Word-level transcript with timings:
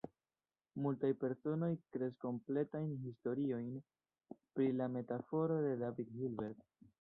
Multaj 0.85 1.09
personoj 1.23 1.69
kreis 1.95 2.15
kompletajn 2.25 2.87
historiojn 3.03 3.69
pri 4.55 4.71
la 4.81 4.89
metaforo 4.97 5.61
de 5.69 5.77
David 5.85 6.11
Hilbert. 6.23 6.67